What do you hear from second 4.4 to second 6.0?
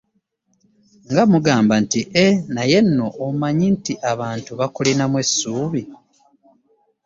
bakulinamu essuubi.